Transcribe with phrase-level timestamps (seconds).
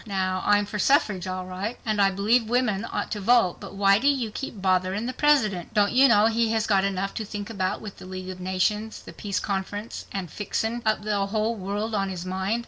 [0.07, 4.07] Now, I'm for suffrage alright, and I believe women ought to vote, but why do
[4.07, 5.75] you keep botherin' the President?
[5.75, 9.03] Don't you know he has got enough to think about with the League of Nations,
[9.03, 12.59] the Peace Conference and fixin' up the whole world on his mind?"